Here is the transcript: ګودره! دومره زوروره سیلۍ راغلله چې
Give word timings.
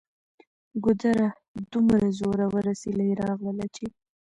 ګودره! 0.83 1.29
دومره 1.71 2.07
زوروره 2.19 2.73
سیلۍ 2.81 3.11
راغلله 3.21 3.67
چې 3.75 3.85